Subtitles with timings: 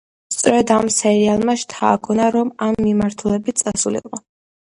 [0.35, 4.23] სწორედ ამ სერიალმა შთააგონა, რომ ამ მიმართულებით წასულიყო.